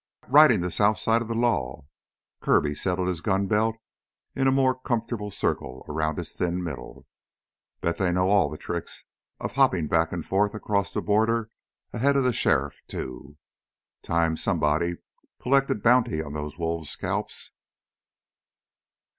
[0.27, 1.85] "Ridin' the south side of the law."
[2.41, 3.75] Kirby settled his gun belt
[4.35, 7.05] in a more comfortable circle about his thin middle.
[7.81, 9.03] "Bet they know all the tricks
[9.39, 11.51] of hoppin' back an' forth 'cross the border
[11.93, 13.37] ahead of the sheriff, too.
[14.01, 14.95] Time somebody
[15.39, 17.51] collected bounty on those wolves' scalps."